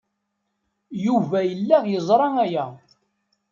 Yuba 1.05 1.39
yella 1.49 1.77
yeẓra 1.91 2.27
aya. 2.43 2.65